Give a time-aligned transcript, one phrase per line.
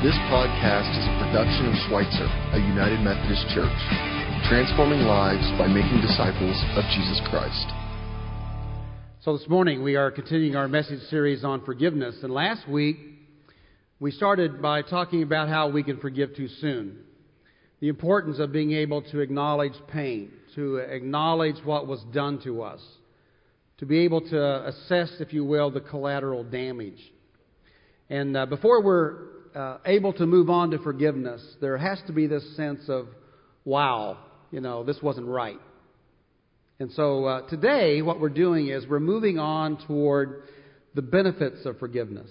[0.00, 3.78] This podcast is a production of Schweitzer, a United Methodist Church,
[4.48, 7.66] transforming lives by making disciples of Jesus Christ.
[9.22, 12.14] So, this morning we are continuing our message series on forgiveness.
[12.22, 12.96] And last week
[13.98, 16.98] we started by talking about how we can forgive too soon.
[17.80, 22.80] The importance of being able to acknowledge pain, to acknowledge what was done to us,
[23.78, 27.00] to be able to assess, if you will, the collateral damage.
[28.08, 32.26] And uh, before we're uh, able to move on to forgiveness, there has to be
[32.26, 33.08] this sense of,
[33.64, 34.18] wow,
[34.50, 35.60] you know, this wasn't right.
[36.80, 40.44] And so uh, today, what we're doing is we're moving on toward
[40.94, 42.30] the benefits of forgiveness,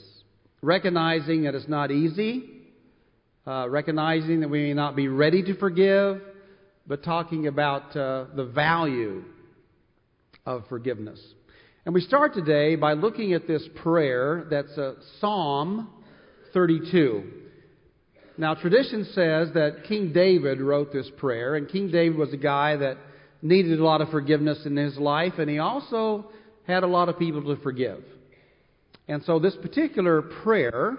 [0.62, 2.50] recognizing that it's not easy,
[3.46, 6.22] uh, recognizing that we may not be ready to forgive,
[6.86, 9.24] but talking about uh, the value
[10.46, 11.20] of forgiveness.
[11.86, 15.90] And we start today by looking at this prayer that's a Psalm
[16.58, 17.24] 32.
[18.40, 22.76] Now, tradition says that King David wrote this prayer, and King David was a guy
[22.78, 22.98] that
[23.44, 26.32] needed a lot of forgiveness in his life, and he also
[26.66, 28.04] had a lot of people to forgive.
[29.08, 30.98] And so, this particular prayer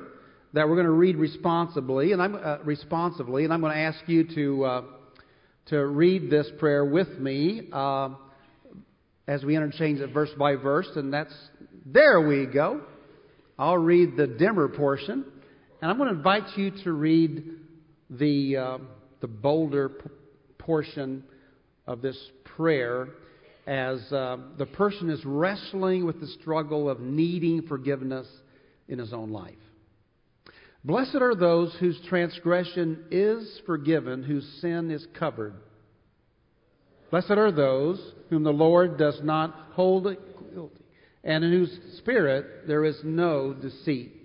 [0.52, 4.32] that we're going to read responsibly, and I'm uh, and I'm going to ask you
[4.36, 4.82] to uh,
[5.70, 8.10] to read this prayer with me uh,
[9.27, 11.34] as we interchange it verse by verse, and that's
[11.84, 12.82] there we go.
[13.58, 15.25] I'll read the dimmer portion.
[15.80, 17.44] And I'm going to invite you to read
[18.10, 18.78] the, uh,
[19.20, 20.10] the bolder p-
[20.58, 21.22] portion
[21.86, 22.18] of this
[22.56, 23.08] prayer
[23.66, 28.26] as uh, the person is wrestling with the struggle of needing forgiveness
[28.88, 29.54] in his own life.
[30.84, 35.54] Blessed are those whose transgression is forgiven, whose sin is covered.
[37.10, 40.04] Blessed are those whom the Lord does not hold
[40.54, 40.84] guilty,
[41.22, 44.17] and in whose spirit there is no deceit.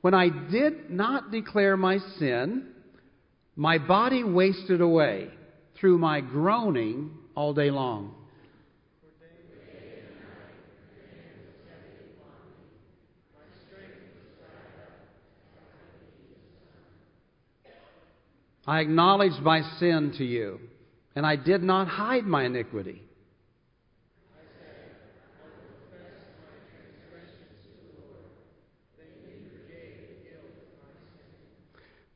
[0.00, 2.68] When I did not declare my sin,
[3.56, 5.28] my body wasted away
[5.78, 8.14] through my groaning all day long.
[18.66, 20.60] I acknowledged my sin to you,
[21.16, 23.07] and I did not hide my iniquity.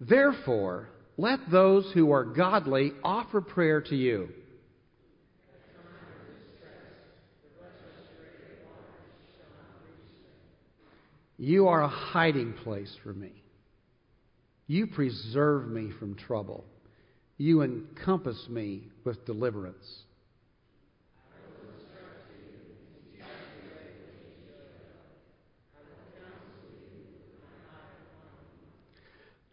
[0.08, 4.30] Therefore, let those who are godly offer prayer to you.
[11.38, 13.32] You are a hiding place for me.
[14.66, 16.64] You preserve me from trouble.
[17.36, 20.02] You encompass me with deliverance.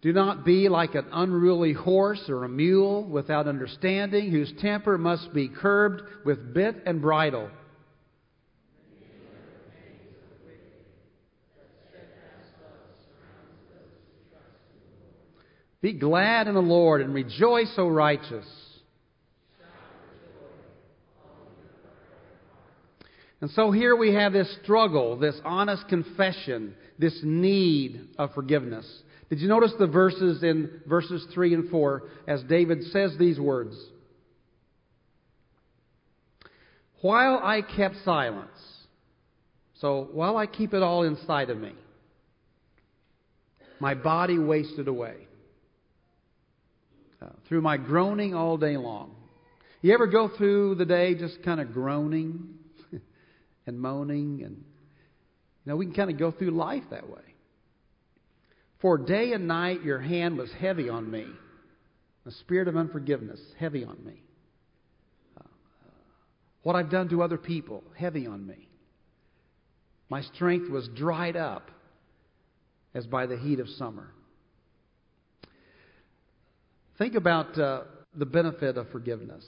[0.01, 5.33] Do not be like an unruly horse or a mule without understanding, whose temper must
[5.33, 7.49] be curbed with bit and bridle.
[15.81, 18.45] Be glad in the Lord and rejoice, O righteous.
[23.41, 28.85] And so here we have this struggle, this honest confession, this need of forgiveness.
[29.29, 33.75] Did you notice the verses in verses 3 and 4 as David says these words?
[37.01, 38.57] While I kept silence,
[39.75, 41.73] so while I keep it all inside of me,
[43.79, 45.15] my body wasted away
[47.21, 49.15] uh, through my groaning all day long.
[49.81, 52.55] You ever go through the day just kind of groaning
[53.67, 57.28] and moaning and you know we can kind of go through life that way.
[58.81, 61.25] For day and night your hand was heavy on me,
[62.25, 64.23] a spirit of unforgiveness heavy on me.
[65.37, 65.43] Uh,
[66.63, 68.69] what I've done to other people, heavy on me.
[70.09, 71.69] My strength was dried up
[72.93, 74.11] as by the heat of summer.
[76.97, 77.83] Think about uh,
[78.15, 79.45] the benefit of forgiveness.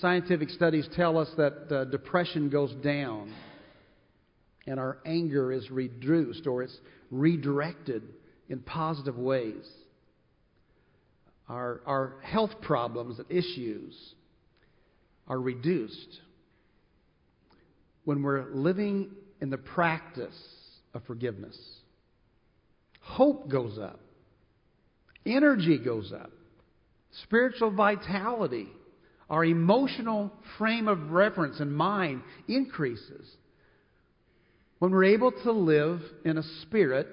[0.00, 3.34] Scientific studies tell us that uh, depression goes down
[4.66, 6.76] and our anger is reduced or it's
[7.10, 8.02] redirected
[8.48, 9.66] in positive ways.
[11.48, 14.14] Our, our health problems and issues
[15.26, 16.20] are reduced
[18.04, 19.10] when we're living
[19.40, 20.36] in the practice
[20.94, 21.58] of forgiveness.
[23.00, 24.00] Hope goes up,
[25.24, 26.30] energy goes up,
[27.22, 28.68] spiritual vitality,
[29.30, 33.37] our emotional frame of reference and mind increases
[34.78, 37.06] when we're able to live in a spirit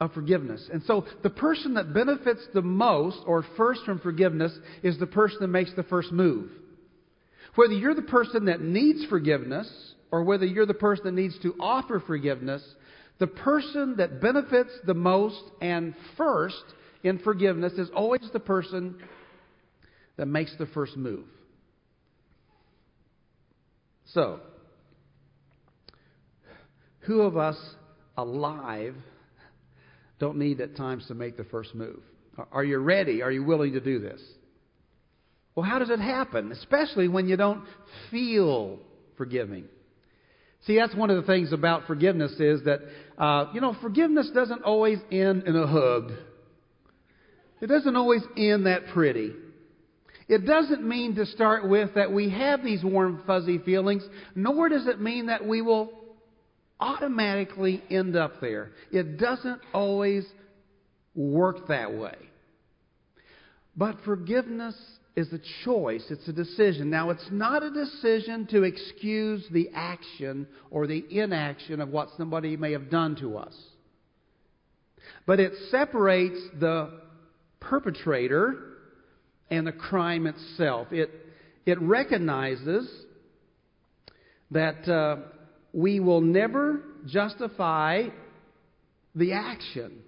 [0.00, 0.68] of forgiveness.
[0.72, 4.52] And so the person that benefits the most or first from forgiveness
[4.82, 6.50] is the person that makes the first move.
[7.54, 9.70] Whether you're the person that needs forgiveness
[10.10, 12.62] or whether you're the person that needs to offer forgiveness,
[13.18, 16.62] the person that benefits the most and first
[17.02, 18.96] in forgiveness is always the person
[20.16, 21.26] that makes the first move.
[24.12, 24.40] So,
[27.10, 27.56] who of us
[28.16, 28.94] alive
[30.20, 31.98] don't need at times to make the first move?
[32.52, 33.20] Are you ready?
[33.20, 34.20] Are you willing to do this?
[35.56, 36.52] Well, how does it happen?
[36.52, 37.64] Especially when you don't
[38.12, 38.78] feel
[39.16, 39.64] forgiving.
[40.68, 42.78] See, that's one of the things about forgiveness is that,
[43.18, 46.12] uh, you know, forgiveness doesn't always end in a hug.
[47.60, 49.32] It doesn't always end that pretty.
[50.28, 54.06] It doesn't mean to start with that we have these warm, fuzzy feelings,
[54.36, 55.99] nor does it mean that we will
[56.80, 58.70] automatically end up there.
[58.90, 60.24] It doesn't always
[61.14, 62.16] work that way.
[63.76, 64.74] But forgiveness
[65.16, 66.90] is a choice, it's a decision.
[66.90, 72.56] Now, it's not a decision to excuse the action or the inaction of what somebody
[72.56, 73.54] may have done to us.
[75.26, 77.00] But it separates the
[77.60, 78.54] perpetrator
[79.50, 80.88] and the crime itself.
[80.92, 81.10] It,
[81.66, 82.88] it recognizes
[84.50, 85.16] that uh,
[85.72, 88.08] we will never justify
[89.14, 89.98] the action.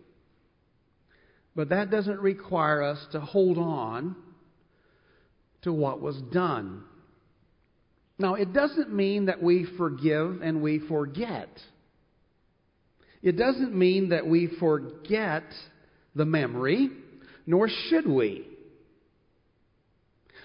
[1.54, 4.16] But that doesn't require us to hold on
[5.62, 6.82] to what was done.
[8.18, 11.48] Now, it doesn't mean that we forgive and we forget.
[13.22, 15.44] It doesn't mean that we forget
[16.14, 16.90] the memory,
[17.46, 18.46] nor should we.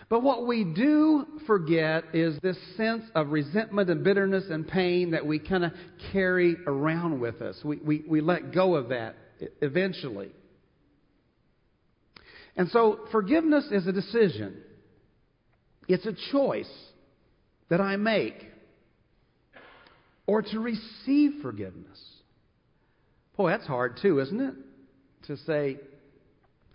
[0.10, 5.26] But what we do forget is this sense of resentment and bitterness and pain that
[5.26, 5.74] we kind of
[6.14, 7.58] carry around with us.
[7.64, 9.16] We, we, we let go of that
[9.62, 10.30] eventually.
[12.56, 14.58] And so forgiveness is a decision,
[15.88, 16.72] it's a choice
[17.70, 18.36] that I make.
[20.26, 21.98] Or to receive forgiveness.
[23.38, 24.56] Boy, that's hard too, isn't it?
[25.28, 25.78] To say,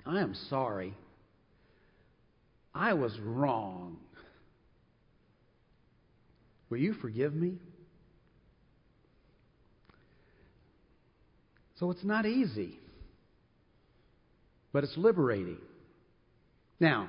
[0.06, 0.94] I am sorry.
[2.74, 3.98] I was wrong.
[6.70, 7.58] Will you forgive me?
[11.78, 12.78] So it's not easy,
[14.72, 15.58] but it's liberating.
[16.78, 17.08] Now,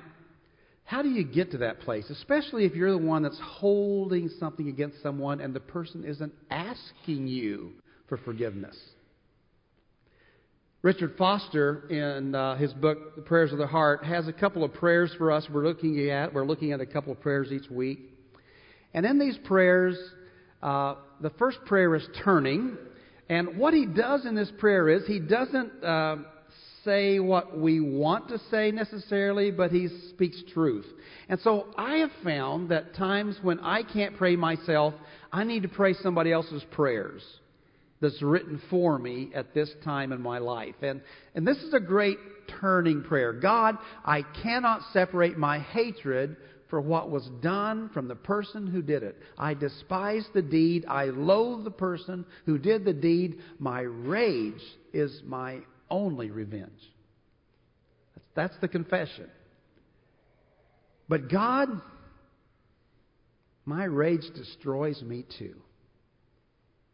[0.84, 4.68] how do you get to that place, especially if you're the one that's holding something
[4.68, 7.72] against someone and the person isn't asking you
[8.10, 8.78] for forgiveness?
[10.84, 14.74] Richard Foster, in uh, his book, The Prayers of the Heart, has a couple of
[14.74, 16.34] prayers for us we're looking at.
[16.34, 18.00] We're looking at a couple of prayers each week.
[18.94, 19.98] And in these prayers,
[20.62, 22.78] uh, the first prayer is turning.
[23.30, 26.18] And what he does in this prayer is he doesn't uh,
[26.84, 30.86] say what we want to say necessarily, but he speaks truth.
[31.30, 34.94] And so I have found that times when I can't pray myself,
[35.32, 37.24] I need to pray somebody else's prayers
[38.04, 40.76] that's written for me at this time in my life.
[40.82, 41.02] And,
[41.34, 42.18] and this is a great
[42.60, 43.32] turning prayer.
[43.32, 46.36] God, I cannot separate my hatred
[46.70, 49.16] for what was done from the person who did it.
[49.38, 50.86] I despise the deed.
[50.86, 53.40] I loathe the person who did the deed.
[53.58, 54.62] My rage
[54.92, 55.60] is my
[55.90, 56.72] only revenge.
[58.16, 59.30] That's, that's the confession.
[61.08, 61.70] But God,
[63.64, 65.56] my rage destroys me too.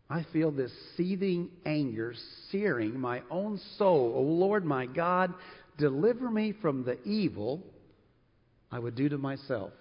[0.09, 2.15] I feel this seething anger
[2.51, 4.13] searing my own soul.
[4.15, 5.33] O oh Lord my God,
[5.77, 7.63] deliver me from the evil
[8.71, 9.71] I would do to myself.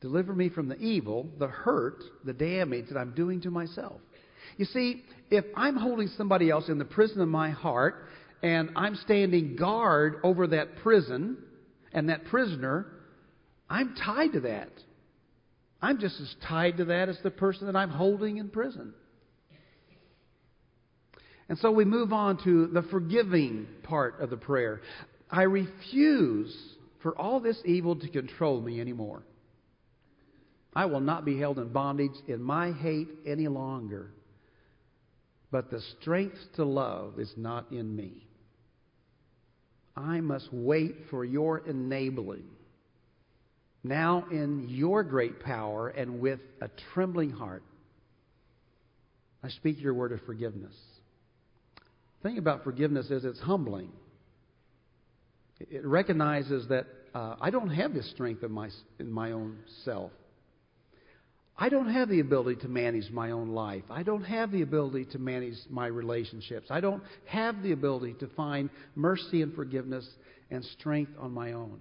[0.00, 4.00] Deliver me from the evil, the hurt, the damage that I'm doing to myself.
[4.56, 8.08] You see, if I'm holding somebody else in the prison of my heart
[8.42, 11.38] and I'm standing guard over that prison
[11.92, 12.86] and that prisoner,
[13.70, 14.72] I'm tied to that.
[15.80, 18.94] I'm just as tied to that as the person that I'm holding in prison.
[21.52, 24.80] And so we move on to the forgiving part of the prayer.
[25.30, 26.56] I refuse
[27.02, 29.22] for all this evil to control me anymore.
[30.74, 34.14] I will not be held in bondage in my hate any longer.
[35.50, 38.26] But the strength to love is not in me.
[39.94, 42.44] I must wait for your enabling.
[43.84, 47.62] Now, in your great power and with a trembling heart,
[49.44, 50.72] I speak your word of forgiveness
[52.22, 53.90] thing about forgiveness is it's humbling.
[55.60, 60.10] It recognizes that uh, I don't have this strength in my, in my own self.
[61.56, 63.84] I don't have the ability to manage my own life.
[63.90, 66.68] I don't have the ability to manage my relationships.
[66.70, 70.08] I don't have the ability to find mercy and forgiveness
[70.50, 71.78] and strength on my own.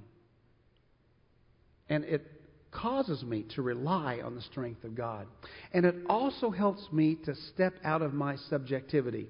[1.90, 2.26] And it
[2.72, 5.28] causes me to rely on the strength of God.
[5.74, 9.28] And it also helps me to step out of my subjectivity.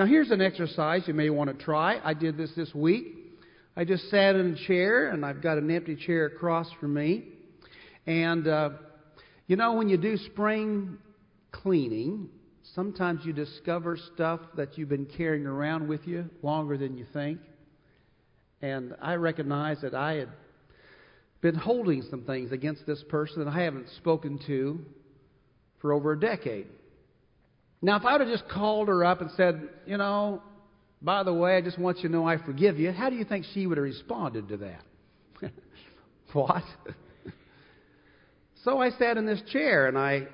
[0.00, 2.00] Now, here's an exercise you may want to try.
[2.02, 3.04] I did this this week.
[3.76, 7.24] I just sat in a chair, and I've got an empty chair across from me.
[8.06, 8.70] And, uh,
[9.46, 10.96] you know, when you do spring
[11.52, 12.30] cleaning,
[12.74, 17.38] sometimes you discover stuff that you've been carrying around with you longer than you think.
[18.62, 20.30] And I recognized that I had
[21.42, 24.80] been holding some things against this person that I haven't spoken to
[25.82, 26.68] for over a decade.
[27.82, 30.42] Now, if I would have just called her up and said, you know,
[31.02, 33.24] by the way, I just want you to know I forgive you, how do you
[33.24, 34.82] think she would have responded to that?
[36.32, 36.62] what?
[38.64, 40.26] so I sat in this chair and I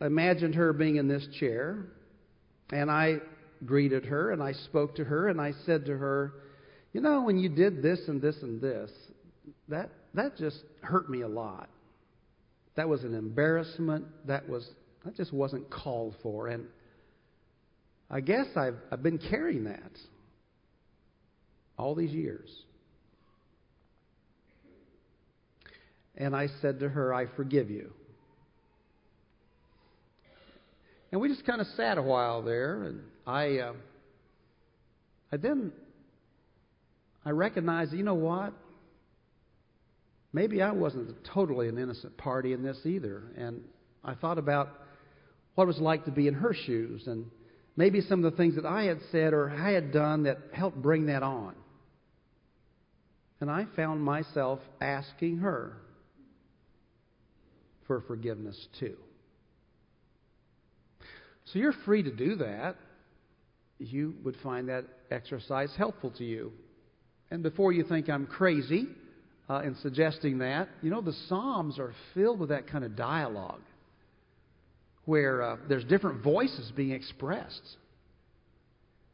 [0.00, 1.86] imagined her being in this chair
[2.72, 3.18] and I
[3.64, 6.32] greeted her and I spoke to her and I said to her,
[6.92, 8.90] you know, when you did this and this and this,
[9.68, 11.70] that that just hurt me a lot.
[12.74, 14.04] That was an embarrassment.
[14.26, 14.68] That was
[15.04, 16.48] that just wasn't called for.
[16.48, 16.66] And
[18.10, 19.92] I guess I've I've been carrying that
[21.78, 22.50] all these years.
[26.16, 27.92] And I said to her, I forgive you.
[31.10, 33.72] And we just kind of sat a while there, and I, uh,
[35.30, 35.72] I then
[37.24, 38.52] I recognized, you know what?
[40.32, 43.24] maybe I wasn't totally an innocent party in this either.
[43.36, 43.62] And
[44.04, 44.68] I thought about
[45.54, 47.26] what it was like to be in her shoes and
[47.76, 50.80] maybe some of the things that I had said or I had done that helped
[50.80, 51.54] bring that on.
[53.40, 55.76] And I found myself asking her
[57.86, 58.96] for forgiveness too.
[61.46, 62.76] So you're free to do that.
[63.78, 66.52] You would find that exercise helpful to you.
[67.30, 68.86] And before you think I'm crazy,
[69.50, 70.68] uh, in suggesting that.
[70.82, 73.60] You know, the Psalms are filled with that kind of dialogue
[75.04, 77.76] where uh, there's different voices being expressed.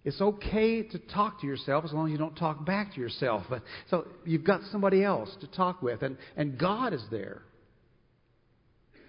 [0.05, 3.45] It's okay to talk to yourself as long as you don't talk back to yourself.
[3.51, 7.43] But so you've got somebody else to talk with, and, and God is there.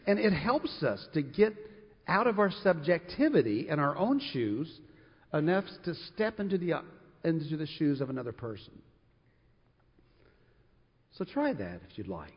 [0.07, 1.53] And it helps us to get
[2.07, 4.79] out of our subjectivity and our own shoes
[5.33, 6.81] enough to step into the,
[7.23, 8.73] into the shoes of another person.
[11.17, 12.33] So try that if you'd like.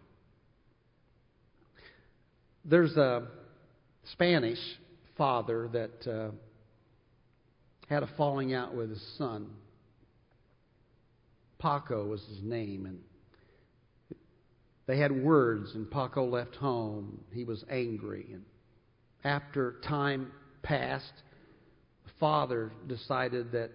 [2.64, 3.26] There's a
[4.04, 4.58] Spanish
[5.16, 6.30] father that uh,
[7.88, 9.48] had a falling out with his son.
[11.58, 12.98] Paco was his name, and
[14.86, 17.20] they had words, and Paco left home.
[17.32, 18.42] He was angry, and
[19.22, 20.32] after time
[20.62, 21.12] passed,
[22.04, 23.70] the father decided that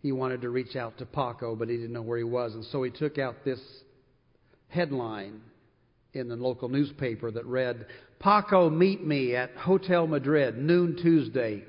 [0.00, 2.64] he wanted to reach out to Paco, but he didn't know where he was, and
[2.66, 3.60] so he took out this
[4.68, 5.40] headline
[6.14, 7.86] in the local newspaper that read,
[8.20, 11.64] Paco, meet me at Hotel Madrid, noon Tuesday.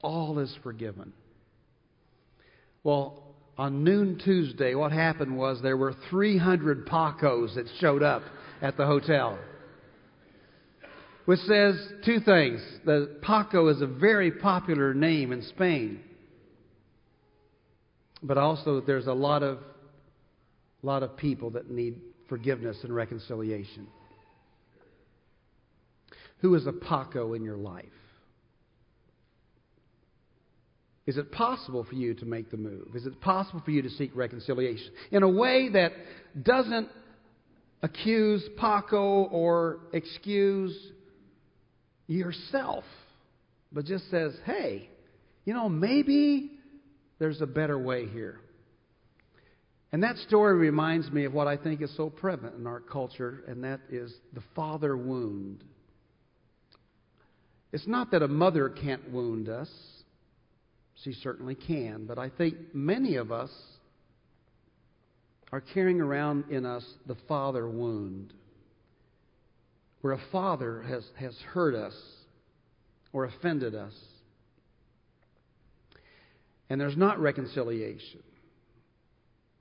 [0.00, 1.12] All is forgiven.
[2.84, 3.24] Well,
[3.58, 8.22] on noon Tuesday, what happened was there were 300 Pacos that showed up
[8.62, 9.38] at the hotel.
[11.24, 11.74] Which says
[12.04, 12.62] two things.
[12.86, 16.00] The Paco is a very popular name in Spain.
[18.22, 19.58] But also that there's a lot of,
[20.82, 23.88] lot of people that need forgiveness and reconciliation.
[26.40, 27.86] Who is a Paco in your life?
[31.06, 32.88] Is it possible for you to make the move?
[32.94, 35.92] Is it possible for you to seek reconciliation in a way that
[36.42, 36.90] doesn't
[37.82, 40.76] accuse Paco or excuse
[42.08, 42.84] yourself,
[43.72, 44.90] but just says, hey,
[45.46, 46.52] you know, maybe
[47.18, 48.40] there's a better way here?
[49.90, 53.44] And that story reminds me of what I think is so prevalent in our culture,
[53.48, 55.64] and that is the father wound.
[57.72, 59.68] It's not that a mother can't wound us,
[61.04, 63.50] she certainly can, but I think many of us
[65.52, 68.32] are carrying around in us the father wound,
[70.00, 71.94] where a father has, has hurt us
[73.12, 73.94] or offended us.
[76.70, 78.22] And there's not reconciliation.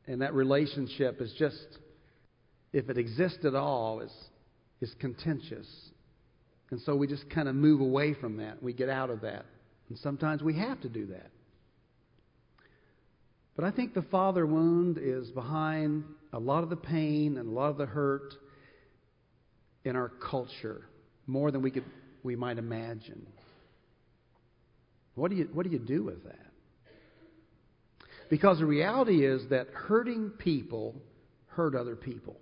[0.08, 1.68] And that relationship is just,
[2.74, 4.12] if it exists at all, is,
[4.82, 5.68] is contentious.
[6.70, 8.62] And so we just kind of move away from that.
[8.62, 9.46] We get out of that.
[9.90, 11.32] And sometimes we have to do that.
[13.56, 17.52] But I think the father wound is behind a lot of the pain and a
[17.52, 18.36] lot of the hurt
[19.84, 20.84] in our culture
[21.26, 21.86] more than we could
[22.24, 23.26] we might imagine.
[25.16, 26.46] What do you what do you do with that?
[28.30, 30.96] Because the reality is that hurting people
[31.48, 32.38] hurt other people.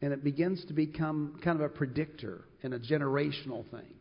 [0.00, 3.94] And it begins to become kind of a predictor and a generational thing.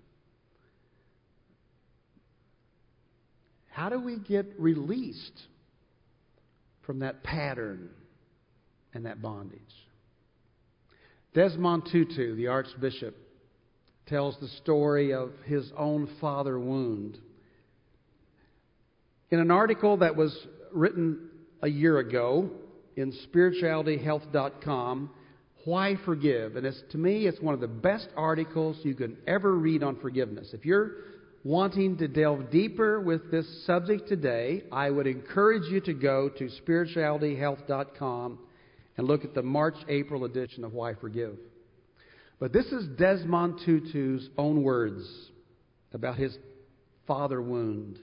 [3.70, 5.40] How do we get released
[6.86, 7.90] from that pattern
[8.94, 9.60] and that bondage?
[11.34, 13.16] Desmond Tutu, the Archbishop,
[14.08, 17.20] tells the story of his own father wound.
[19.30, 20.36] In an article that was
[20.72, 21.30] written
[21.62, 22.50] a year ago
[22.96, 25.12] in spiritualityhealth.com,
[25.68, 26.56] Why Forgive?
[26.56, 30.00] And it's, to me, it's one of the best articles you can ever read on
[30.00, 30.52] forgiveness.
[30.54, 30.92] If you're
[31.44, 36.50] wanting to delve deeper with this subject today, I would encourage you to go to
[36.66, 38.40] spiritualityhealth.com
[38.96, 41.36] and look at the March April edition of Why Forgive.
[42.40, 45.06] But this is Desmond Tutu's own words
[45.92, 46.38] about his
[47.08, 48.00] father wound.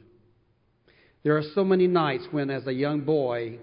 [1.22, 3.58] There are so many nights when, as a young boy,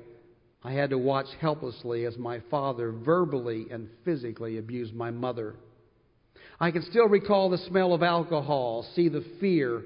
[0.64, 5.56] I had to watch helplessly as my father verbally and physically abused my mother.
[6.60, 9.84] I can still recall the smell of alcohol, see the fear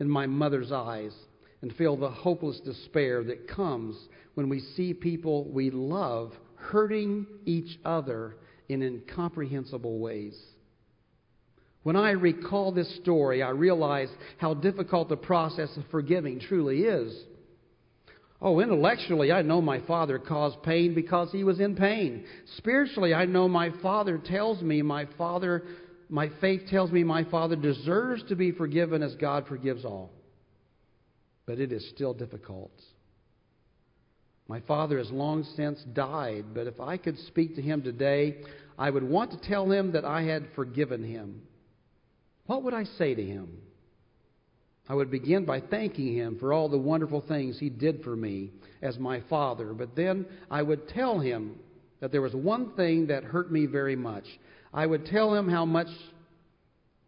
[0.00, 1.12] in my mother's eyes,
[1.60, 3.96] and feel the hopeless despair that comes
[4.34, 8.36] when we see people we love hurting each other
[8.68, 10.38] in incomprehensible ways.
[11.82, 17.24] When I recall this story, I realize how difficult the process of forgiving truly is.
[18.40, 22.24] Oh, intellectually, I know my father caused pain because he was in pain.
[22.56, 25.64] Spiritually, I know my father tells me my father,
[26.08, 30.12] my faith tells me my father deserves to be forgiven as God forgives all.
[31.46, 32.70] But it is still difficult.
[34.46, 38.38] My father has long since died, but if I could speak to him today,
[38.78, 41.42] I would want to tell him that I had forgiven him.
[42.46, 43.58] What would I say to him?
[44.88, 48.52] I would begin by thanking him for all the wonderful things he did for me
[48.80, 51.56] as my father, but then I would tell him
[52.00, 54.24] that there was one thing that hurt me very much.
[54.72, 55.88] I would tell him how much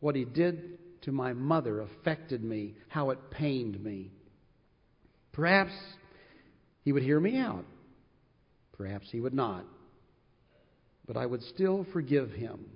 [0.01, 4.11] what he did to my mother affected me, how it pained me.
[5.33, 5.73] Perhaps
[6.83, 7.65] he would hear me out.
[8.77, 9.65] Perhaps he would not.
[11.07, 12.67] But I would still forgive him.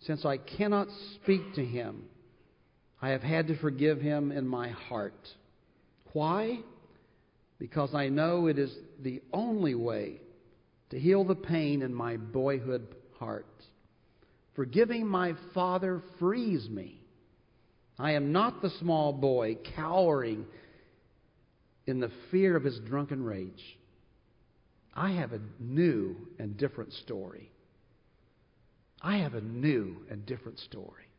[0.00, 2.04] Since I cannot speak to him,
[3.02, 5.28] I have had to forgive him in my heart.
[6.12, 6.60] Why?
[7.58, 10.20] Because I know it is the only way
[10.90, 13.46] to heal the pain in my boyhood heart.
[14.54, 17.00] Forgiving my father frees me.
[17.98, 20.46] I am not the small boy cowering
[21.86, 23.78] in the fear of his drunken rage.
[24.94, 27.50] I have a new and different story.
[29.00, 31.09] I have a new and different story.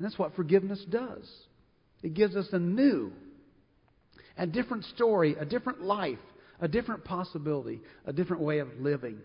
[0.00, 1.30] And that's what forgiveness does.
[2.02, 3.12] It gives us a new
[4.34, 6.18] and different story, a different life,
[6.58, 9.18] a different possibility, a different way of living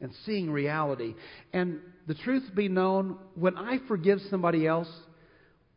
[0.00, 1.14] and seeing reality.
[1.52, 1.78] And
[2.08, 4.90] the truth be known, when I forgive somebody else,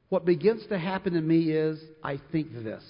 [0.09, 2.83] what begins to happen in me is I think this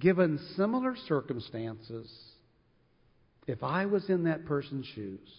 [0.00, 2.12] given similar circumstances,
[3.46, 5.30] if I was in that person's shoes,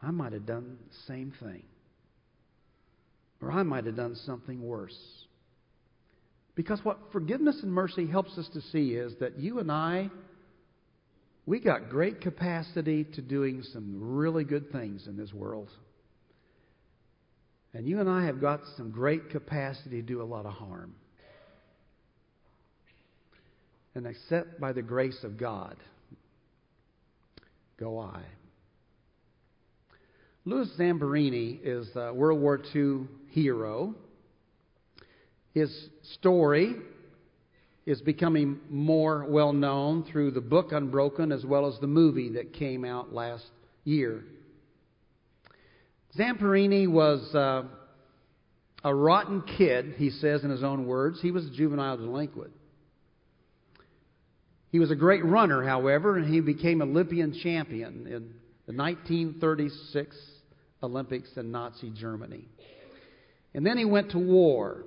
[0.00, 1.62] I might have done the same thing.
[3.40, 4.96] Or I might have done something worse.
[6.54, 10.10] Because what forgiveness and mercy helps us to see is that you and I,
[11.44, 15.70] we got great capacity to doing some really good things in this world.
[17.74, 20.94] And you and I have got some great capacity to do a lot of harm
[23.96, 25.74] and except by the grace of God
[27.78, 28.20] go I.
[30.48, 33.96] Louis Zamperini is a World War II hero.
[35.52, 35.88] His
[36.20, 36.76] story
[37.84, 42.52] is becoming more well known through the book Unbroken as well as the movie that
[42.52, 43.44] came out last
[43.82, 44.22] year.
[46.16, 47.64] Zamperini was uh,
[48.84, 51.20] a rotten kid, he says in his own words.
[51.20, 52.52] He was a juvenile delinquent.
[54.70, 58.34] He was a great runner, however, and he became Olympian champion in
[58.66, 60.16] the 1936
[60.86, 62.48] Olympics in Nazi Germany.
[63.54, 64.84] And then he went to war,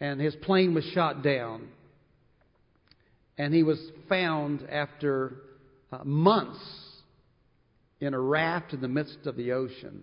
[0.00, 1.68] and his plane was shot down.
[3.36, 5.36] And he was found after
[5.92, 6.58] uh, months
[8.00, 10.02] in a raft in the midst of the ocean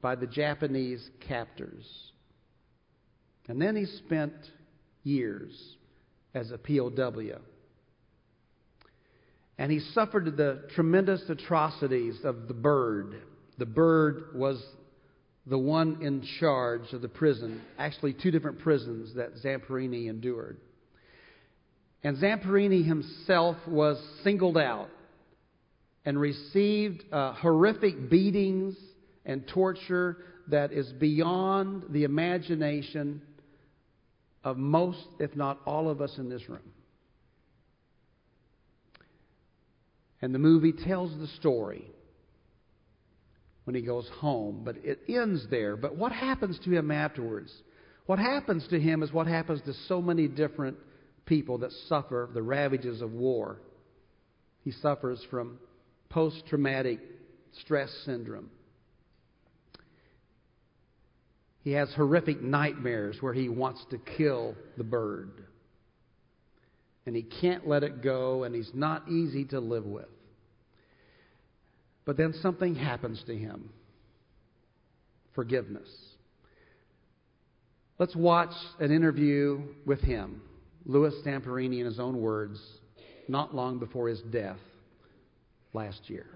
[0.00, 1.84] by the Japanese captors.
[3.48, 4.34] And then he spent
[5.02, 5.76] years
[6.34, 7.40] as a POW.
[9.58, 13.22] And he suffered the tremendous atrocities of the bird.
[13.58, 14.64] The bird was
[15.46, 20.58] the one in charge of the prison, actually, two different prisons that Zamperini endured.
[22.04, 24.90] And Zamperini himself was singled out
[26.04, 28.76] and received uh, horrific beatings
[29.24, 30.18] and torture
[30.48, 33.22] that is beyond the imagination
[34.44, 36.60] of most, if not all of us in this room.
[40.20, 41.84] And the movie tells the story
[43.64, 45.76] when he goes home, but it ends there.
[45.76, 47.52] But what happens to him afterwards?
[48.06, 50.78] What happens to him is what happens to so many different
[51.26, 53.60] people that suffer the ravages of war.
[54.64, 55.58] He suffers from
[56.08, 57.00] post traumatic
[57.60, 58.50] stress syndrome.
[61.62, 65.44] He has horrific nightmares where he wants to kill the bird.
[67.08, 70.10] And he can't let it go, and he's not easy to live with.
[72.04, 73.70] But then something happens to him
[75.34, 75.88] forgiveness.
[77.98, 80.42] Let's watch an interview with him,
[80.84, 82.60] Louis Zamperini, in his own words,
[83.26, 84.58] not long before his death
[85.72, 86.26] last year.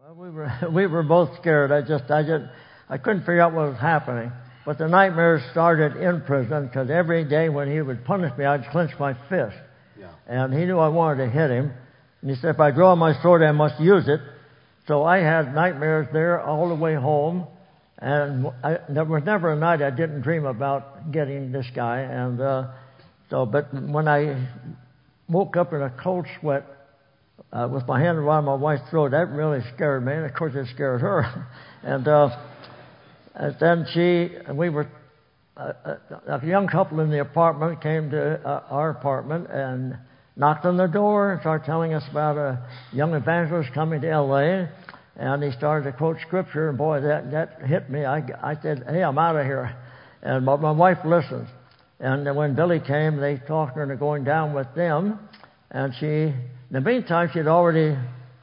[0.00, 1.70] Well, we were we were both scared.
[1.70, 2.46] I just I just
[2.88, 4.32] I couldn't figure out what was happening.
[4.64, 8.70] But the nightmares started in prison because every day when he would punish me, I'd
[8.70, 9.56] clench my fist.
[9.98, 10.10] Yeah.
[10.26, 11.72] And he knew I wanted to hit him.
[12.20, 14.20] And he said, if I draw my sword, I must use it.
[14.86, 17.46] So I had nightmares there all the way home.
[17.98, 22.00] And I, there was never a night I didn't dream about getting this guy.
[22.00, 22.68] And uh,
[23.30, 24.48] so, but when I
[25.28, 26.66] woke up in a cold sweat
[27.52, 30.12] uh, with my hand around my wife's throat, that really scared me.
[30.12, 31.46] And of course, it scared her.
[31.82, 32.28] and uh,
[33.34, 34.88] and then she, and we were,
[35.56, 35.72] uh,
[36.26, 39.96] a young couple in the apartment came to uh, our apartment and
[40.36, 44.68] knocked on the door and started telling us about a young evangelist coming to L.A.
[45.16, 48.04] And he started to quote scripture, and boy, that, that hit me.
[48.04, 49.76] I, I said, hey, I'm out of here.
[50.22, 51.46] And my, my wife listened.
[51.98, 55.18] And when Billy came, they talked her into going down with them.
[55.70, 57.96] And she, in the meantime, she had already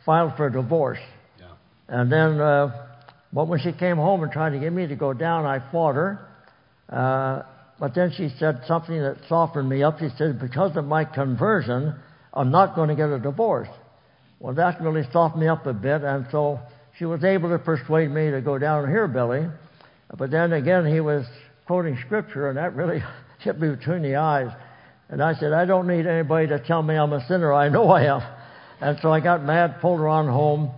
[0.06, 1.00] filed for a divorce.
[1.40, 1.48] Yeah.
[1.88, 2.87] And then uh,
[3.38, 5.94] but when she came home and tried to get me to go down, I fought
[5.94, 6.28] her.
[6.90, 7.44] Uh,
[7.80, 10.00] but then she said something that softened me up.
[10.00, 11.94] She said, because of my conversion,
[12.34, 13.68] I'm not going to get a divorce.
[14.40, 16.60] Well, that really softened me up a bit, and so
[16.98, 19.46] she was able to persuade me to go down here, Billy.
[20.18, 21.24] But then again, he was
[21.68, 23.04] quoting scripture, and that really
[23.42, 24.50] hit me between the eyes.
[25.10, 27.54] And I said, I don't need anybody to tell me I'm a sinner.
[27.54, 28.24] I know I am.
[28.82, 30.72] And so I got mad, pulled her on home,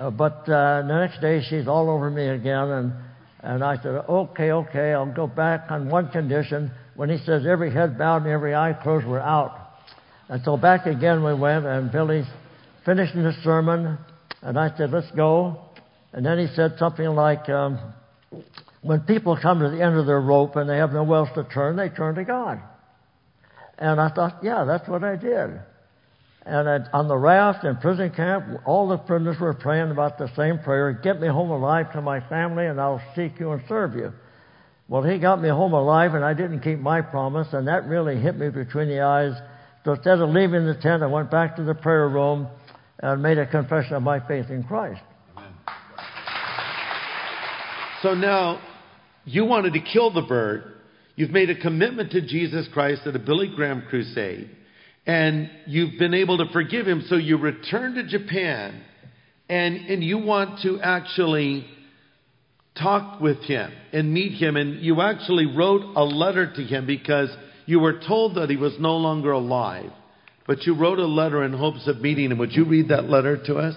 [0.00, 2.92] uh, but uh, the next day she's all over me again, and
[3.42, 6.70] and I said, okay, okay, I'll go back on one condition.
[6.94, 9.56] When he says every head bowed and every eye closed, we're out.
[10.28, 12.22] And so back again we went, and Billy
[12.84, 13.96] finished his sermon,
[14.42, 15.58] and I said, let's go.
[16.12, 17.78] And then he said something like, um,
[18.82, 21.44] when people come to the end of their rope and they have nowhere else to
[21.44, 22.60] turn, they turn to God.
[23.78, 25.60] And I thought, yeah, that's what I did.
[26.46, 30.58] And on the raft in prison camp, all the prisoners were praying about the same
[30.58, 34.12] prayer Get me home alive to my family, and I'll seek you and serve you.
[34.88, 38.18] Well, he got me home alive, and I didn't keep my promise, and that really
[38.18, 39.34] hit me between the eyes.
[39.84, 42.48] So instead of leaving the tent, I went back to the prayer room
[42.98, 45.00] and made a confession of my faith in Christ.
[45.36, 45.52] Amen.
[48.02, 48.60] So now,
[49.26, 50.80] you wanted to kill the bird.
[51.16, 54.56] You've made a commitment to Jesus Christ at a Billy Graham crusade
[55.10, 58.80] and you've been able to forgive him, so you return to Japan
[59.48, 61.66] and, and you want to actually
[62.80, 64.54] talk with him and meet him.
[64.54, 67.28] And you actually wrote a letter to him because
[67.66, 69.90] you were told that he was no longer alive.
[70.46, 72.38] But you wrote a letter in hopes of meeting him.
[72.38, 73.74] Would you read that letter to us?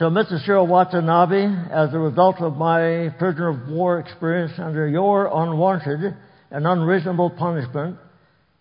[0.00, 6.16] So, Mutsuhiro Watanabe, as a result of my prisoner of war experience under your unwanted
[6.50, 7.98] and unreasonable punishment,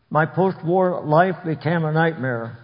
[0.10, 2.58] my post-war life became a nightmare.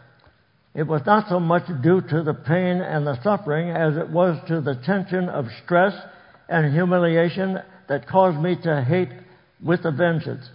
[0.74, 4.38] It was not so much due to the pain and the suffering as it was
[4.50, 5.94] to the tension of stress
[6.50, 7.58] and humiliation
[7.88, 9.14] that caused me to hate
[9.64, 10.50] with a vengeance.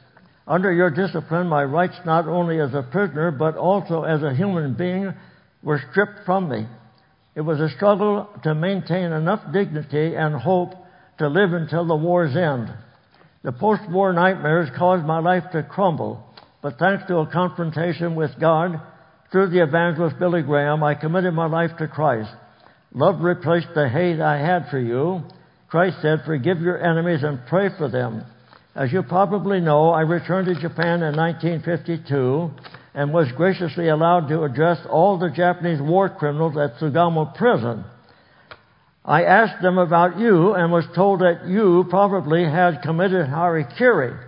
[0.47, 4.75] Under your discipline, my rights not only as a prisoner but also as a human
[4.75, 5.15] being
[5.63, 6.67] were stripped from me.
[7.35, 10.75] It was a struggle to maintain enough dignity and hope
[11.19, 12.73] to live until the war's end.
[13.43, 16.25] The post-war nightmares caused my life to crumble,
[16.63, 18.81] but thanks to a confrontation with God
[19.31, 22.31] through the evangelist Billy Graham, I committed my life to Christ.
[22.93, 25.23] Love replaced the hate I had for you.
[25.69, 28.25] Christ said, forgive your enemies and pray for them.
[28.75, 32.51] As you probably know, I returned to Japan in 1952
[32.95, 37.85] and was graciously allowed to address all the Japanese war criminals at Sugamo prison.
[39.05, 44.19] I asked them about you and was told that you probably had committed harikiri,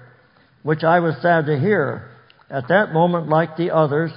[0.63, 2.09] which I was sad to hear.
[2.49, 4.13] At that moment, like the others,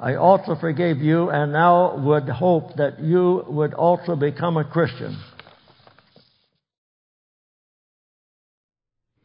[0.00, 5.16] I also forgave you and now would hope that you would also become a Christian.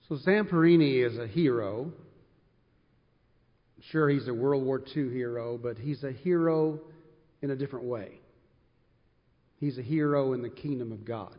[0.07, 1.91] So Zamperini is a hero.
[3.91, 6.79] Sure, he's a World War II hero, but he's a hero
[7.41, 8.19] in a different way.
[9.57, 11.35] He's a hero in the kingdom of God.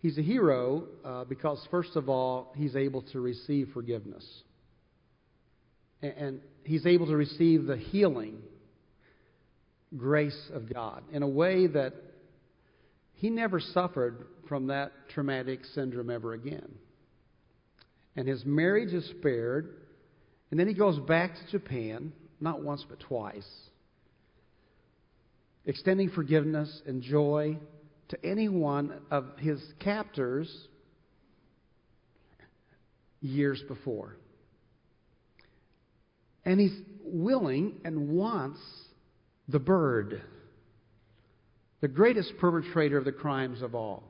[0.00, 4.24] He's a hero uh, because, first of all, he's able to receive forgiveness.
[6.02, 8.38] And, and he's able to receive the healing
[9.96, 11.94] grace of God in a way that
[13.14, 16.70] he never suffered from that traumatic syndrome ever again.
[18.14, 19.77] And his marriage is spared.
[20.50, 23.68] And then he goes back to Japan, not once but twice
[25.68, 27.58] extending forgiveness and joy
[28.08, 30.50] to any one of his captors
[33.20, 34.16] years before.
[36.46, 38.58] And he's willing and wants
[39.46, 40.22] the bird,
[41.82, 44.04] the greatest perpetrator of the crimes of all,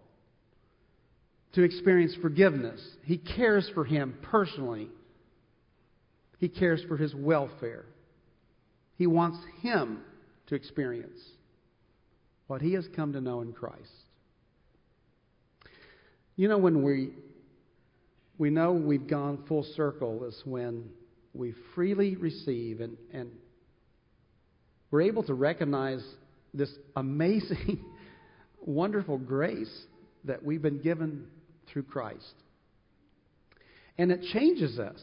[1.55, 2.81] to experience forgiveness.
[3.03, 4.91] He cares for him personally,
[6.39, 7.85] he cares for his welfare.
[8.97, 10.01] He wants him
[10.47, 11.21] to experience
[12.47, 13.93] what he has come to know in Christ.
[16.37, 17.11] You know, when we,
[18.39, 20.89] we know we've gone full circle is when
[21.35, 23.31] we freely receive and, and
[24.91, 26.03] we're able to recognize
[26.55, 27.85] this amazing,
[28.61, 29.83] wonderful grace
[30.25, 31.27] that we've been given
[31.73, 32.35] through Christ.
[33.99, 35.01] And it changes us.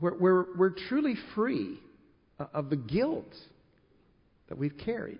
[0.00, 1.78] We're, we're, we're truly free
[2.38, 3.34] of the guilt
[4.48, 5.18] that we've carried.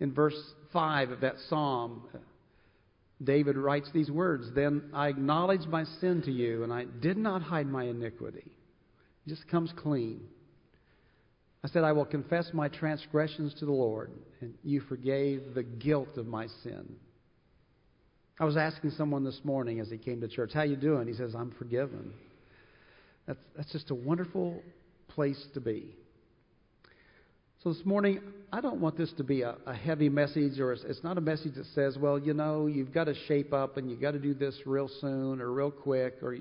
[0.00, 0.40] In verse
[0.72, 2.18] 5 of that psalm, uh,
[3.22, 7.42] David writes these words Then I acknowledged my sin to you, and I did not
[7.42, 8.50] hide my iniquity.
[9.26, 10.22] It just comes clean.
[11.64, 14.10] I said, I will confess my transgressions to the Lord,
[14.40, 16.96] and you forgave the guilt of my sin.
[18.40, 21.06] I was asking someone this morning as he came to church, How you doing?
[21.06, 22.12] He says, I'm forgiven.
[23.26, 24.62] That's, that's just a wonderful
[25.08, 25.94] place to be.
[27.62, 28.20] So this morning,
[28.52, 31.20] I don't want this to be a, a heavy message, or it's, it's, not a
[31.20, 34.18] message that says, well, you know, you've got to shape up and you've got to
[34.18, 36.14] do this real soon or real quick.
[36.22, 36.36] Or,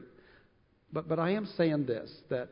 [0.91, 2.49] but, but I am saying this that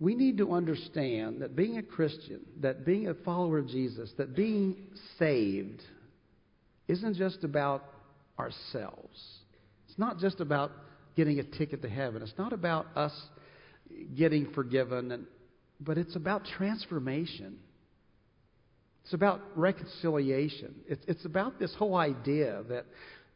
[0.00, 4.34] we need to understand that being a Christian, that being a follower of Jesus, that
[4.34, 4.76] being
[5.18, 5.82] saved
[6.88, 7.84] isn't just about
[8.38, 9.40] ourselves.
[9.88, 10.72] It's not just about
[11.16, 12.22] getting a ticket to heaven.
[12.22, 13.12] It's not about us
[14.16, 15.26] getting forgiven and
[15.80, 17.58] but it's about transformation.
[19.04, 20.74] It's about reconciliation.
[20.88, 22.86] It's, it's about this whole idea that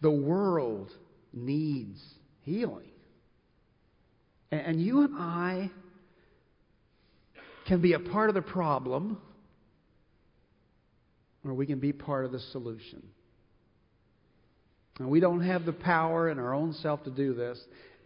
[0.01, 0.91] the world
[1.33, 2.01] needs
[2.43, 2.91] healing.
[4.51, 5.71] And, and you and I
[7.69, 9.21] can be a part of the problem,
[11.45, 13.03] or we can be part of the solution.
[15.01, 17.59] And we don't have the power in our own self to do this,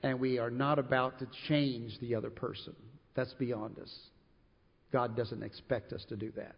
[0.05, 2.73] and we are not about to change the other person.
[3.17, 3.93] That's beyond us.
[4.93, 6.55] God doesn't expect us to do that.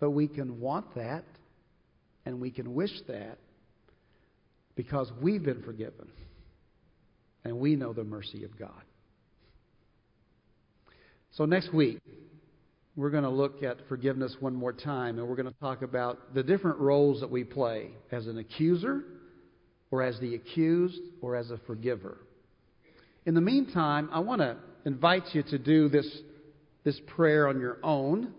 [0.00, 1.24] But we can want that
[2.24, 3.36] and we can wish that
[4.74, 6.08] because we've been forgiven
[7.44, 8.82] and we know the mercy of God.
[11.32, 12.00] So, next week,
[12.94, 16.34] we're going to look at forgiveness one more time and we're going to talk about
[16.34, 19.02] the different roles that we play as an accuser
[19.90, 22.18] or as the accused or as a forgiver.
[23.24, 26.06] In the meantime, I want to invite you to do this
[26.84, 28.32] this prayer on your own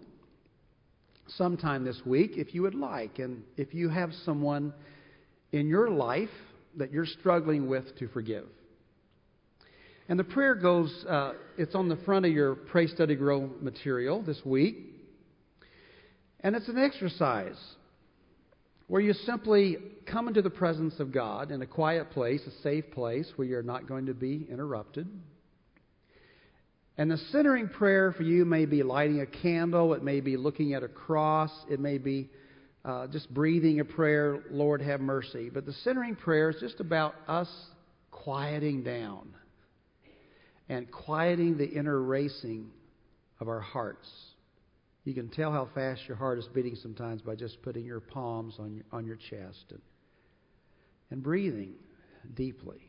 [1.38, 3.20] sometime this week if you would like.
[3.20, 4.74] And if you have someone
[5.52, 6.30] in your life
[6.76, 8.46] that you're struggling with to forgive.
[10.10, 14.22] And the prayer goes, uh, it's on the front of your Pray Study Grow material
[14.22, 14.78] this week.
[16.42, 17.58] And it's an exercise
[18.88, 22.92] where you simply come into the presence of God in a quiet place, a safe
[22.92, 25.08] place where you're not going to be interrupted.
[26.98, 30.74] And the centering prayer for you may be lighting a candle, it may be looking
[30.74, 32.30] at a cross, it may be
[32.84, 35.50] uh, just breathing a prayer, Lord have mercy.
[35.50, 37.50] But the centering prayer is just about us
[38.12, 39.34] quieting down
[40.74, 42.70] and quieting the inner racing
[43.40, 44.10] of our hearts
[45.06, 48.56] You can tell how fast your heart is beating sometimes by just putting your palms
[48.58, 49.82] on your, on your chest and,
[51.12, 51.74] and breathing
[52.36, 52.80] deeply.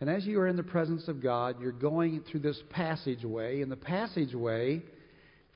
[0.00, 3.70] And as you are in the presence of God, you're going through this passageway, and
[3.70, 4.82] the passageway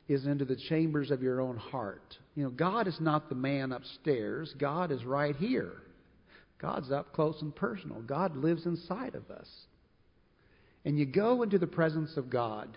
[0.06, 2.16] is into the chambers of your own heart.
[2.36, 5.72] You know, God is not the man upstairs, God is right here.
[6.60, 8.00] God's up close and personal.
[8.02, 9.48] God lives inside of us.
[10.84, 12.76] And you go into the presence of God.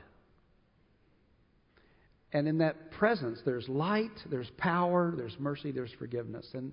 [2.34, 6.48] And in that presence, there's light, there's power, there's mercy, there's forgiveness.
[6.54, 6.72] And,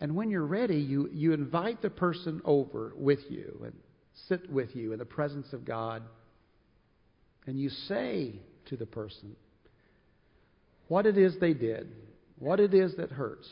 [0.00, 3.74] and when you're ready, you, you invite the person over with you and
[4.28, 6.02] sit with you in the presence of God.
[7.46, 8.34] And you say
[8.66, 9.36] to the person
[10.88, 11.92] what it is they did,
[12.38, 13.48] what it is that hurts.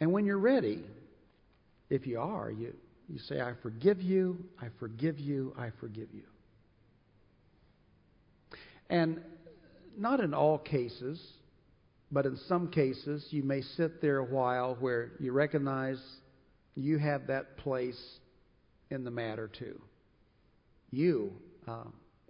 [0.00, 0.82] And when you're ready,
[1.88, 2.74] if you are, you,
[3.10, 6.22] you say, I forgive you, I forgive you, I forgive you.
[8.88, 9.20] And
[9.98, 11.20] not in all cases,
[12.12, 16.00] but in some cases, you may sit there a while where you recognize
[16.76, 18.00] you have that place
[18.90, 19.80] in the matter too.
[20.92, 21.32] You
[21.66, 21.84] uh,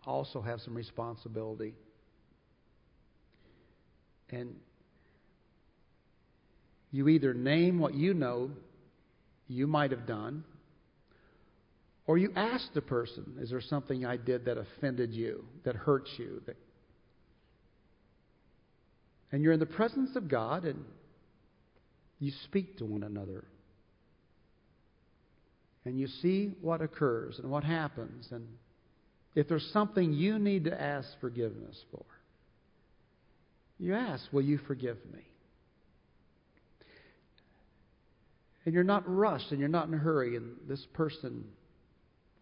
[0.06, 1.74] also have some responsibility.
[4.30, 4.56] And
[6.90, 8.50] you either name what you know
[9.46, 10.44] you might have done,
[12.10, 16.10] or you ask the person, Is there something I did that offended you, that hurts
[16.16, 16.42] you?
[16.44, 16.56] That...
[19.30, 20.84] And you're in the presence of God and
[22.18, 23.44] you speak to one another.
[25.84, 28.26] And you see what occurs and what happens.
[28.32, 28.44] And
[29.36, 32.04] if there's something you need to ask forgiveness for,
[33.78, 35.22] you ask, Will you forgive me?
[38.64, 41.44] And you're not rushed and you're not in a hurry, and this person,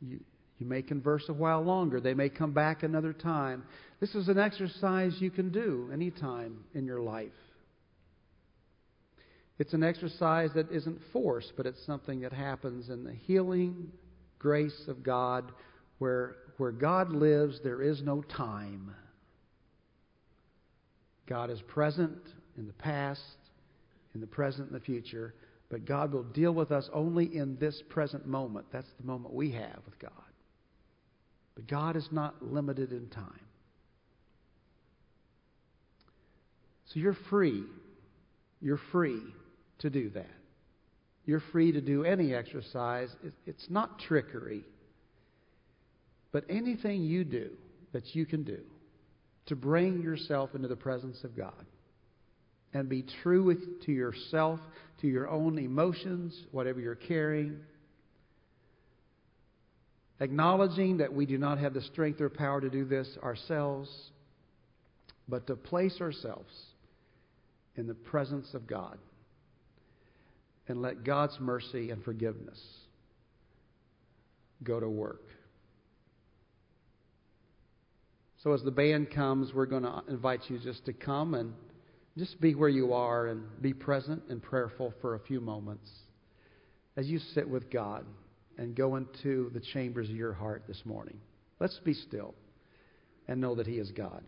[0.00, 0.20] you,
[0.58, 2.00] you may converse a while longer.
[2.00, 3.64] They may come back another time.
[4.00, 7.32] This is an exercise you can do anytime in your life.
[9.58, 13.90] It's an exercise that isn't forced, but it's something that happens in the healing
[14.38, 15.50] grace of God
[15.98, 18.94] where, where God lives, there is no time.
[21.26, 22.18] God is present
[22.56, 23.20] in the past,
[24.14, 25.34] in the present, in the future.
[25.70, 28.66] But God will deal with us only in this present moment.
[28.72, 30.12] That's the moment we have with God.
[31.54, 33.44] But God is not limited in time.
[36.86, 37.64] So you're free.
[38.60, 39.22] You're free
[39.80, 40.30] to do that.
[41.26, 43.14] You're free to do any exercise.
[43.44, 44.64] It's not trickery.
[46.32, 47.50] But anything you do
[47.92, 48.60] that you can do
[49.46, 51.66] to bring yourself into the presence of God
[52.74, 54.60] and be true with, to yourself,
[55.00, 57.58] to your own emotions, whatever you're carrying.
[60.20, 63.88] Acknowledging that we do not have the strength or power to do this ourselves,
[65.28, 66.52] but to place ourselves
[67.76, 68.98] in the presence of God
[70.66, 72.60] and let God's mercy and forgiveness
[74.62, 75.22] go to work.
[78.42, 81.54] So, as the band comes, we're going to invite you just to come and
[82.18, 85.88] just be where you are and be present and prayerful for a few moments
[86.96, 88.04] as you sit with God
[88.58, 91.18] and go into the chambers of your heart this morning.
[91.60, 92.34] Let's be still
[93.28, 94.24] and know that He is God.